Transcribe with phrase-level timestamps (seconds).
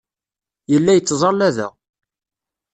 [0.71, 1.69] Yella yettẓalla da.